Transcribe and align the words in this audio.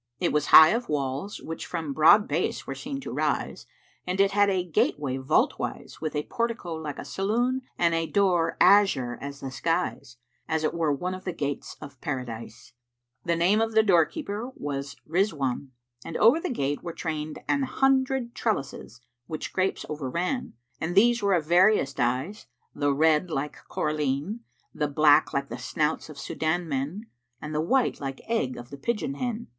It 0.19 0.33
was 0.33 0.47
high 0.47 0.69
of 0.69 0.89
walls 0.89 1.39
which 1.43 1.67
from 1.67 1.93
broad 1.93 2.27
base 2.27 2.65
were 2.65 2.73
seen 2.73 2.99
to 3.01 3.11
rise; 3.13 3.67
and 4.07 4.19
it 4.19 4.31
had 4.31 4.49
a 4.49 4.63
gateway 4.63 5.17
vault 5.17 5.59
wise 5.59 6.01
with 6.01 6.15
a 6.15 6.23
portico 6.23 6.73
like 6.73 6.97
a 6.97 7.05
saloon 7.05 7.61
and 7.77 7.93
a 7.93 8.07
door 8.07 8.57
azure 8.59 9.19
as 9.21 9.41
the 9.41 9.51
skies, 9.51 10.17
as 10.47 10.63
it 10.63 10.73
were 10.73 10.91
one 10.91 11.13
of 11.13 11.23
the 11.23 11.31
gates 11.31 11.77
of 11.79 12.01
Paradise: 12.01 12.73
the 13.25 13.35
name 13.35 13.61
of 13.61 13.73
the 13.73 13.83
door 13.83 14.07
keeper 14.07 14.51
was 14.55 14.95
Rizwán,[FN#379] 15.07 15.67
and 16.05 16.17
over 16.17 16.39
the 16.39 16.49
gate 16.49 16.81
were 16.81 16.93
trained 16.93 17.37
an 17.47 17.61
hundred 17.61 18.33
trellises 18.33 19.01
which 19.27 19.53
grapes 19.53 19.85
overran; 19.87 20.53
and 20.79 20.95
these 20.95 21.21
were 21.21 21.35
of 21.35 21.45
various 21.45 21.93
dyes, 21.93 22.47
the 22.73 22.91
red 22.91 23.29
like 23.29 23.57
coralline, 23.67 24.39
the 24.73 24.87
black 24.87 25.31
like 25.31 25.49
the 25.49 25.59
snouts 25.59 26.09
of 26.09 26.17
Súdán[FN#380] 26.17 26.65
men 26.65 27.05
and 27.39 27.53
the 27.53 27.61
white 27.61 28.01
like 28.01 28.21
egg 28.27 28.57
of 28.57 28.71
the 28.71 28.77
pigeon 28.77 29.13
hen. 29.13 29.47